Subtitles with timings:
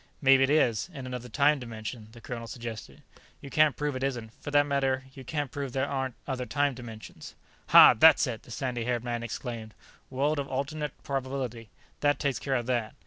[0.19, 3.03] "Maybe it is, in another time dimension," the colonel suggested.
[3.39, 4.31] "You can't prove it isn't.
[4.41, 7.35] For that matter, you can't prove there aren't other time dimensions."
[7.67, 9.75] "Hah, that's it!" the sandy haired man exclaimed.
[10.09, 11.69] "World of alternate probability.
[11.99, 12.95] That takes care of that."